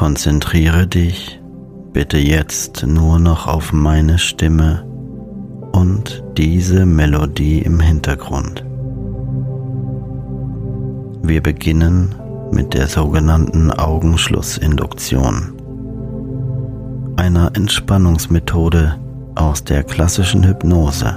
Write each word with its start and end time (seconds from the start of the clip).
Konzentriere 0.00 0.86
dich 0.86 1.38
bitte 1.92 2.16
jetzt 2.16 2.86
nur 2.86 3.18
noch 3.18 3.46
auf 3.46 3.74
meine 3.74 4.16
Stimme 4.16 4.82
und 5.72 6.24
diese 6.38 6.86
Melodie 6.86 7.58
im 7.58 7.80
Hintergrund. 7.80 8.64
Wir 11.22 11.42
beginnen 11.42 12.14
mit 12.50 12.72
der 12.72 12.86
sogenannten 12.86 13.70
Augenschlussinduktion, 13.70 15.52
einer 17.16 17.50
Entspannungsmethode 17.54 18.96
aus 19.34 19.64
der 19.64 19.82
klassischen 19.82 20.46
Hypnose, 20.46 21.14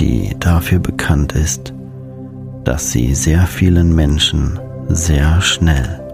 die 0.00 0.34
dafür 0.40 0.80
bekannt 0.80 1.34
ist, 1.34 1.72
dass 2.64 2.90
sie 2.90 3.14
sehr 3.14 3.46
vielen 3.46 3.94
Menschen 3.94 4.58
sehr 4.88 5.40
schnell 5.40 6.09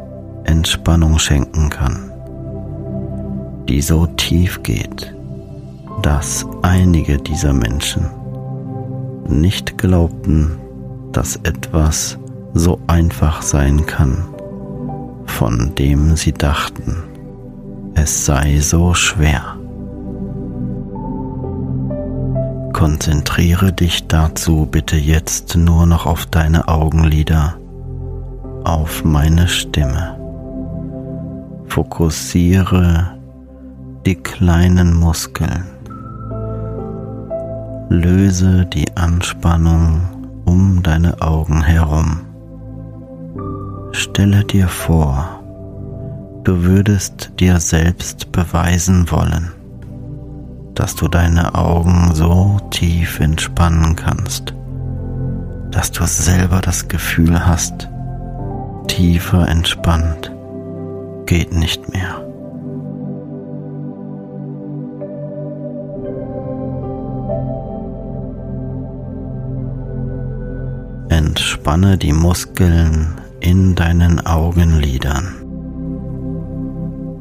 Entspannung 0.46 1.18
schenken 1.18 1.70
kann, 1.70 2.10
die 3.68 3.82
so 3.82 4.06
tief 4.06 4.62
geht, 4.62 5.14
dass 6.02 6.46
einige 6.62 7.18
dieser 7.18 7.52
Menschen 7.52 8.06
nicht 9.28 9.76
glaubten, 9.76 10.58
dass 11.12 11.36
etwas 11.36 12.18
so 12.54 12.78
einfach 12.86 13.42
sein 13.42 13.86
kann, 13.86 14.24
von 15.26 15.74
dem 15.74 16.16
sie 16.16 16.32
dachten, 16.32 17.02
es 17.94 18.24
sei 18.26 18.60
so 18.60 18.94
schwer. 18.94 19.56
Konzentriere 22.72 23.72
dich 23.72 24.06
dazu 24.06 24.68
bitte 24.70 24.96
jetzt 24.96 25.56
nur 25.56 25.86
noch 25.86 26.04
auf 26.06 26.26
deine 26.26 26.68
Augenlider, 26.68 27.56
auf 28.64 29.02
meine 29.02 29.48
Stimme. 29.48 30.25
Fokussiere 31.76 33.18
die 34.06 34.14
kleinen 34.14 34.94
Muskeln. 34.94 35.66
Löse 37.90 38.64
die 38.64 38.96
Anspannung 38.96 40.00
um 40.46 40.82
deine 40.82 41.20
Augen 41.20 41.62
herum. 41.62 42.22
Stelle 43.92 44.42
dir 44.44 44.68
vor, 44.68 45.42
du 46.44 46.62
würdest 46.62 47.32
dir 47.38 47.60
selbst 47.60 48.32
beweisen 48.32 49.10
wollen, 49.10 49.52
dass 50.74 50.94
du 50.94 51.08
deine 51.08 51.54
Augen 51.54 52.14
so 52.14 52.58
tief 52.70 53.20
entspannen 53.20 53.94
kannst, 53.96 54.54
dass 55.72 55.92
du 55.92 56.06
selber 56.06 56.62
das 56.62 56.88
Gefühl 56.88 57.46
hast, 57.46 57.90
tiefer 58.86 59.46
entspannt 59.46 60.32
geht 61.26 61.52
nicht 61.52 61.92
mehr. 61.92 62.22
Entspanne 71.08 71.98
die 71.98 72.12
Muskeln 72.12 73.20
in 73.40 73.74
deinen 73.74 74.24
Augenlidern 74.24 75.34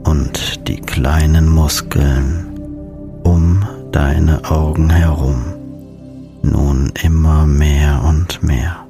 und 0.05 0.67
die 0.67 0.81
kleinen 0.81 1.49
Muskeln 1.49 2.59
um 3.23 3.65
deine 3.91 4.49
Augen 4.49 4.89
herum 4.89 5.43
nun 6.43 6.91
immer 7.01 7.45
mehr 7.45 8.03
und 8.03 8.43
mehr. 8.43 8.84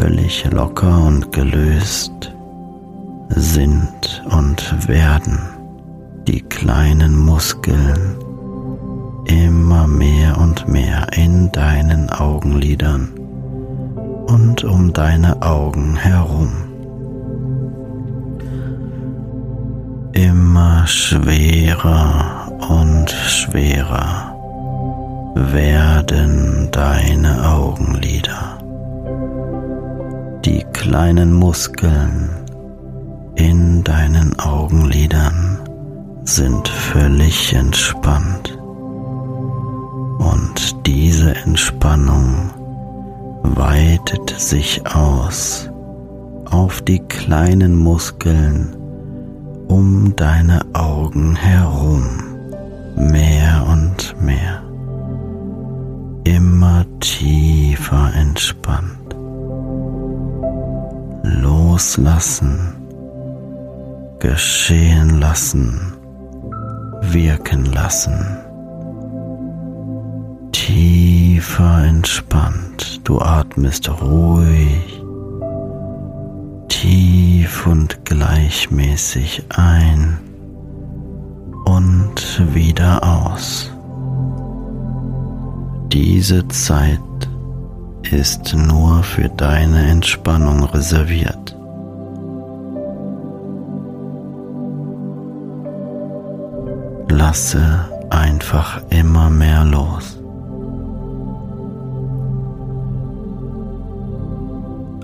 Völlig 0.00 0.48
locker 0.52 1.06
und 1.08 1.32
gelöst 1.32 2.32
sind 3.30 4.22
und 4.30 4.86
werden 4.88 5.40
die 6.28 6.40
kleinen 6.40 7.16
Muskeln 7.16 8.16
immer 9.26 9.88
mehr 9.88 10.38
und 10.38 10.68
mehr 10.68 11.08
in 11.16 11.50
deinen 11.50 12.10
Augenlidern 12.10 13.08
und 14.28 14.62
um 14.62 14.92
deine 14.92 15.42
Augen 15.42 15.96
herum. 15.96 16.52
Immer 20.12 20.86
schwerer 20.86 22.52
und 22.68 23.10
schwerer 23.10 24.32
werden 25.34 26.68
deine 26.70 27.50
Augenlider. 27.50 28.57
Die 30.44 30.64
kleinen 30.72 31.32
Muskeln 31.32 32.30
in 33.34 33.84
deinen 33.84 34.38
Augenlidern 34.38 35.58
sind 36.24 36.68
völlig 36.68 37.52
entspannt. 37.54 38.58
Und 40.18 40.86
diese 40.86 41.34
Entspannung 41.34 42.50
weitet 43.42 44.30
sich 44.38 44.82
aus 44.86 45.70
auf 46.50 46.82
die 46.82 47.00
kleinen 47.00 47.76
Muskeln 47.76 48.76
um 49.68 50.14
deine 50.16 50.60
Augen 50.72 51.36
herum. 51.36 52.06
Mehr 52.96 53.48
immer 56.38 56.84
tiefer 57.00 58.12
entspannt. 58.14 59.14
Loslassen, 61.78 62.74
geschehen 64.18 65.20
lassen, 65.20 65.94
wirken 67.02 67.66
lassen. 67.66 68.18
Tiefer 70.50 71.84
entspannt, 71.84 73.00
du 73.04 73.20
atmest 73.20 73.88
ruhig, 74.02 75.04
tief 76.66 77.64
und 77.68 78.04
gleichmäßig 78.04 79.44
ein 79.50 80.18
und 81.64 82.42
wieder 82.54 83.04
aus. 83.04 83.70
Diese 85.92 86.48
Zeit 86.48 86.98
ist 88.10 88.52
nur 88.52 89.04
für 89.04 89.28
deine 89.28 89.86
Entspannung 89.86 90.64
reserviert. 90.64 91.57
Lasse 97.10 97.86
einfach 98.10 98.82
immer 98.90 99.30
mehr 99.30 99.64
los. 99.64 100.18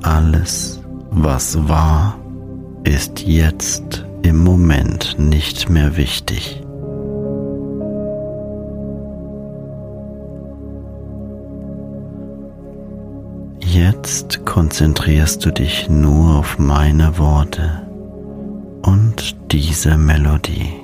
Alles, 0.02 0.80
was 1.10 1.68
war, 1.68 2.18
ist 2.84 3.20
jetzt 3.22 4.04
im 4.22 4.44
Moment 4.44 5.16
nicht 5.18 5.68
mehr 5.70 5.96
wichtig. 5.96 6.60
Jetzt 13.60 14.44
konzentrierst 14.44 15.44
du 15.44 15.50
dich 15.50 15.88
nur 15.88 16.36
auf 16.36 16.58
meine 16.58 17.18
Worte 17.18 17.82
und 18.82 19.34
diese 19.50 19.96
Melodie. 19.96 20.83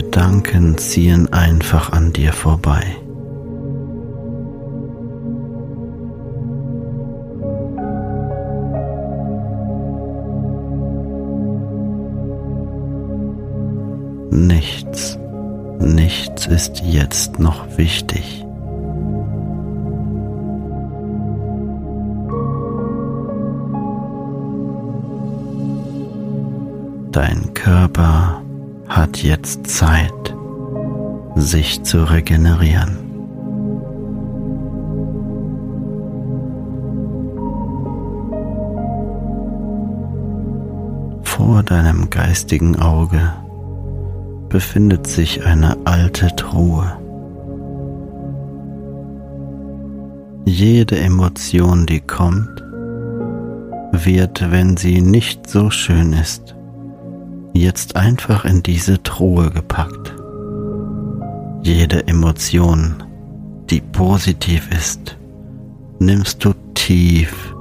Gedanken 0.00 0.78
ziehen 0.78 1.32
einfach 1.32 1.90
an 1.90 2.12
dir 2.12 2.32
vorbei. 2.32 2.84
Nichts, 14.30 15.18
nichts 15.80 16.46
ist 16.46 16.80
jetzt 16.84 17.40
noch 17.40 17.66
wichtig. 17.76 18.46
Dein 27.10 27.52
Körper 27.52 28.42
hat 28.88 29.22
jetzt 29.22 29.66
Zeit, 29.66 30.34
sich 31.34 31.82
zu 31.82 32.04
regenerieren. 32.04 32.98
Vor 41.22 41.62
deinem 41.62 42.10
geistigen 42.10 42.76
Auge 42.76 43.32
befindet 44.48 45.06
sich 45.06 45.44
eine 45.44 45.76
alte 45.84 46.34
Truhe. 46.34 46.92
Jede 50.44 50.98
Emotion, 50.98 51.84
die 51.84 52.00
kommt, 52.00 52.64
wird, 53.92 54.50
wenn 54.50 54.76
sie 54.76 55.02
nicht 55.02 55.48
so 55.48 55.70
schön 55.70 56.14
ist, 56.14 56.57
jetzt 57.60 57.96
einfach 57.96 58.44
in 58.44 58.62
diese 58.62 59.02
Truhe 59.02 59.50
gepackt. 59.50 60.14
Jede 61.62 62.06
Emotion, 62.06 63.02
die 63.70 63.80
positiv 63.80 64.70
ist, 64.70 65.16
nimmst 65.98 66.44
du 66.44 66.54
tief 66.74 67.54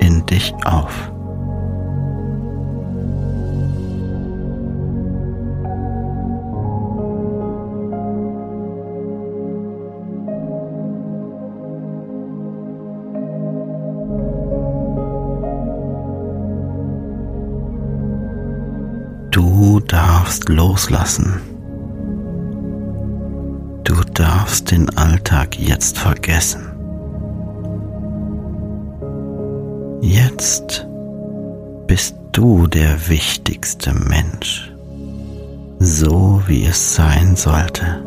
in 0.00 0.24
dich 0.26 0.52
auf. 0.64 1.10
Darfst 20.40 20.48
loslassen. 20.48 21.40
Du 23.84 23.94
darfst 24.14 24.70
den 24.70 24.88
Alltag 24.96 25.58
jetzt 25.58 25.98
vergessen. 25.98 26.66
Jetzt 30.00 30.86
bist 31.86 32.16
du 32.32 32.66
der 32.66 33.08
wichtigste 33.08 33.92
Mensch, 33.92 34.72
so 35.78 36.42
wie 36.46 36.64
es 36.64 36.94
sein 36.94 37.36
sollte. 37.36 38.04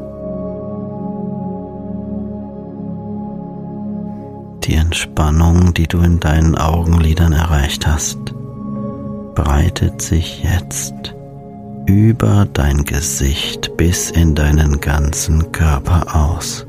Die 4.63 4.75
Entspannung, 4.75 5.74
die 5.74 5.88
du 5.88 6.00
in 6.00 6.19
deinen 6.19 6.57
Augenlidern 6.57 7.33
erreicht 7.33 7.85
hast, 7.85 8.18
breitet 9.35 10.01
sich 10.01 10.41
jetzt 10.44 11.13
über 11.85 12.47
dein 12.53 12.85
Gesicht 12.85 13.75
bis 13.77 14.12
in 14.12 14.35
deinen 14.35 14.80
ganzen 14.80 15.51
Körper 15.51 16.15
aus. 16.15 16.65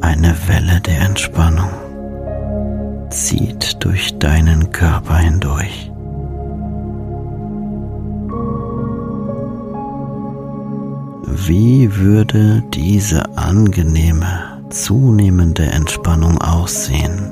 Eine 0.00 0.34
Welle 0.46 0.80
der 0.80 1.00
Entspannung 1.00 1.57
würde 11.98 12.62
diese 12.72 13.36
angenehme, 13.36 14.62
zunehmende 14.70 15.64
Entspannung 15.64 16.40
aussehen, 16.40 17.30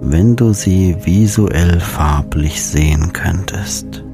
wenn 0.00 0.36
du 0.36 0.52
sie 0.52 0.96
visuell 1.04 1.80
farblich 1.80 2.62
sehen 2.62 3.12
könntest? 3.12 4.04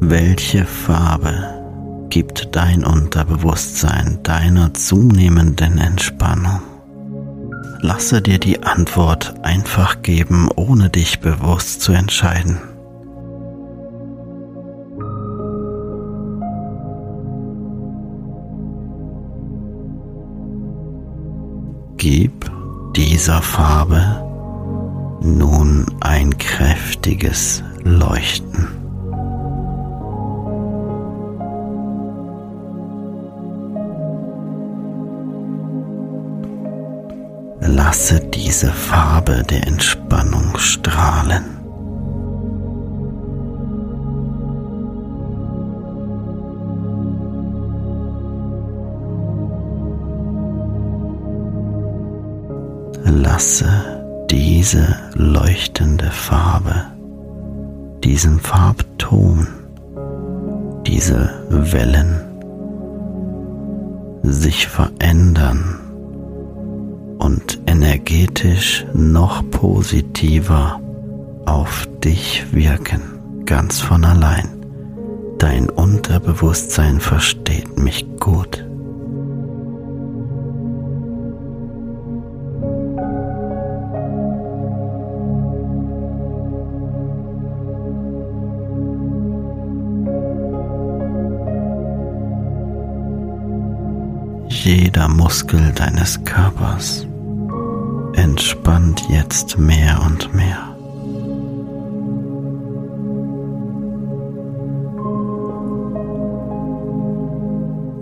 Welche 0.00 0.64
Farbe 0.64 2.06
gibt 2.08 2.54
dein 2.54 2.84
Unterbewusstsein 2.84 4.20
deiner 4.22 4.72
zunehmenden 4.72 5.78
Entspannung? 5.78 6.60
Lasse 7.80 8.20
dir 8.20 8.38
die 8.38 8.62
Antwort 8.62 9.34
einfach 9.42 10.02
geben, 10.02 10.48
ohne 10.56 10.90
dich 10.90 11.20
bewusst 11.20 11.80
zu 11.80 11.92
entscheiden. 11.92 12.58
Gib 21.96 22.50
dieser 22.96 23.42
Farbe 23.42 24.24
nun 25.20 25.86
ein 26.00 26.36
kräftiges 26.38 27.62
Leuchten. 27.84 28.77
Lasse 37.70 38.20
diese 38.20 38.72
Farbe 38.72 39.42
der 39.42 39.66
Entspannung 39.66 40.56
strahlen. 40.56 41.44
Lasse 53.04 53.68
diese 54.30 54.96
leuchtende 55.14 56.10
Farbe 56.10 56.86
diesen 58.02 58.40
Farbton, 58.40 59.46
diese 60.86 61.30
Wellen 61.50 62.22
sich 64.22 64.66
verändern 64.66 65.77
und 67.18 67.60
energetisch 67.66 68.86
noch 68.94 69.48
positiver 69.50 70.80
auf 71.46 71.88
dich 72.04 72.44
wirken, 72.52 73.44
ganz 73.44 73.80
von 73.80 74.04
allein. 74.04 74.48
Dein 75.38 75.70
Unterbewusstsein 75.70 77.00
versteht 77.00 77.78
mich 77.78 78.06
gut. 78.18 78.67
Jeder 94.68 95.08
Muskel 95.08 95.72
deines 95.72 96.22
Körpers 96.26 97.06
entspannt 98.12 99.02
jetzt 99.08 99.58
mehr 99.58 99.98
und 100.04 100.34
mehr. 100.34 100.58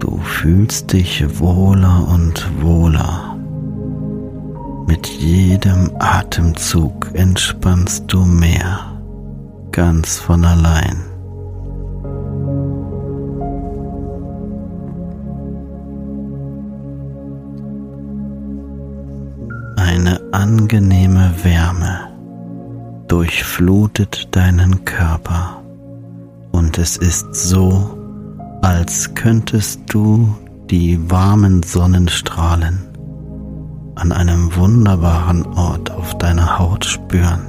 Du 0.00 0.18
fühlst 0.24 0.92
dich 0.92 1.38
wohler 1.38 2.08
und 2.08 2.50
wohler. 2.60 3.36
Mit 4.88 5.06
jedem 5.06 5.92
Atemzug 6.00 7.10
entspannst 7.12 8.12
du 8.12 8.24
mehr, 8.24 8.80
ganz 9.70 10.18
von 10.18 10.44
allein. 10.44 11.05
Angenehme 20.36 21.32
Wärme 21.44 22.10
durchflutet 23.08 24.36
deinen 24.36 24.84
Körper 24.84 25.62
und 26.52 26.76
es 26.76 26.98
ist 26.98 27.34
so, 27.34 27.96
als 28.60 29.14
könntest 29.14 29.80
du 29.88 30.36
die 30.68 31.10
warmen 31.10 31.62
Sonnenstrahlen 31.62 32.86
an 33.94 34.12
einem 34.12 34.54
wunderbaren 34.54 35.46
Ort 35.56 35.90
auf 35.90 36.18
deiner 36.18 36.58
Haut 36.58 36.84
spüren. 36.84 37.40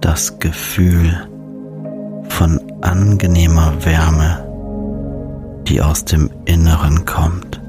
Das 0.00 0.38
Gefühl 0.38 1.28
von 2.30 2.69
angenehmer 2.82 3.84
Wärme, 3.84 4.46
die 5.68 5.80
aus 5.80 6.04
dem 6.04 6.30
Inneren 6.44 7.04
kommt, 7.04 7.60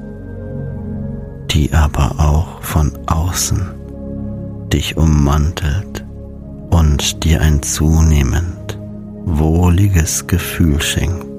die 1.50 1.72
aber 1.72 2.18
auch 2.18 2.62
von 2.62 2.92
außen 3.06 3.82
dich 4.72 4.96
ummantelt 4.96 6.04
und 6.70 7.24
dir 7.24 7.42
ein 7.42 7.62
zunehmend 7.62 8.78
wohliges 9.24 10.26
Gefühl 10.26 10.80
schenkt. 10.80 11.31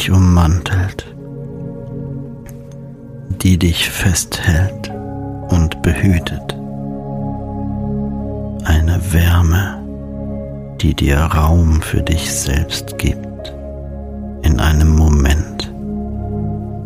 Dich 0.00 0.10
ummantelt, 0.10 1.04
die 3.42 3.58
dich 3.58 3.90
festhält 3.90 4.90
und 5.50 5.82
behütet. 5.82 6.56
Eine 8.64 8.98
Wärme, 9.12 9.82
die 10.80 10.94
dir 10.94 11.18
Raum 11.18 11.82
für 11.82 12.00
dich 12.00 12.32
selbst 12.32 12.96
gibt, 12.96 13.52
in 14.40 14.58
einem 14.58 14.96
Moment, 14.96 15.70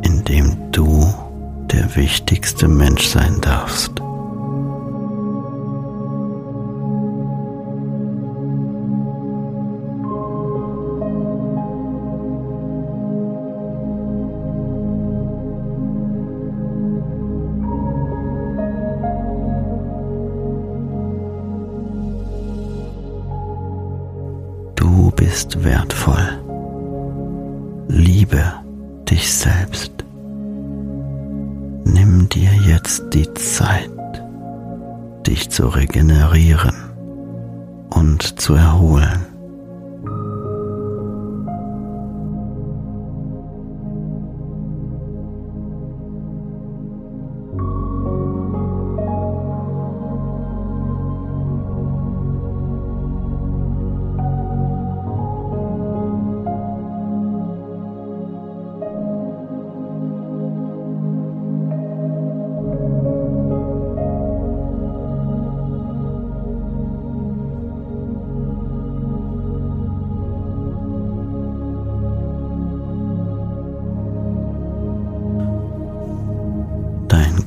in 0.03 0.25
dem 0.25 0.73
du 0.73 1.07
der 1.71 1.95
wichtigste 1.95 2.67
Mensch 2.67 3.07
sein 3.07 3.41
darfst. 3.41 4.04
Bist 25.45 25.65
wertvoll. 25.65 26.41
Liebe 27.89 28.43
dich 29.09 29.33
selbst. 29.33 29.93
Nimm 31.85 32.29
dir 32.31 32.53
jetzt 32.67 33.03
die 33.13 33.33
Zeit, 33.35 33.91
dich 35.27 35.51
zu 35.51 35.69
regenerieren 35.69 36.75
und 37.91 38.41
zu 38.41 38.55
erholen. 38.55 39.34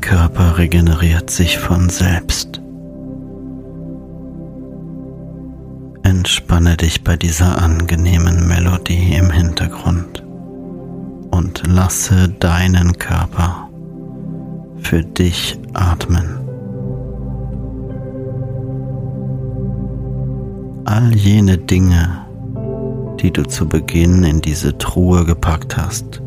Körper 0.07 0.57
regeneriert 0.57 1.29
sich 1.29 1.57
von 1.57 1.89
selbst. 1.89 2.61
Entspanne 6.01 6.77
dich 6.77 7.03
bei 7.03 7.17
dieser 7.17 7.61
angenehmen 7.61 8.47
Melodie 8.47 9.15
im 9.15 9.29
Hintergrund 9.29 10.23
und 11.31 11.63
lasse 11.67 12.29
deinen 12.29 12.97
Körper 12.97 13.67
für 14.77 15.03
dich 15.03 15.59
atmen. 15.73 16.39
All 20.85 21.13
jene 21.13 21.57
Dinge, 21.57 22.25
die 23.19 23.31
du 23.31 23.43
zu 23.43 23.67
Beginn 23.67 24.23
in 24.23 24.39
diese 24.39 24.77
Truhe 24.77 25.25
gepackt 25.25 25.75
hast, 25.75 26.21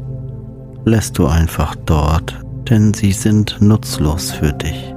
lässt 0.85 1.17
du 1.17 1.27
einfach 1.27 1.75
dort 1.87 2.45
denn 2.71 2.95
sie 2.95 3.12
sind 3.12 3.61
nutzlos 3.61 4.31
für 4.31 4.53
dich. 4.53 4.95